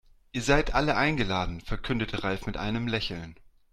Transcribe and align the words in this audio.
"Ihr 0.31 0.41
seid 0.41 0.73
alle 0.73 0.97
eingeladen", 0.97 1.61
verkündete 1.61 2.23
Ralf 2.23 2.47
mit 2.47 2.57
einem 2.57 2.87
Lächeln. 2.87 3.35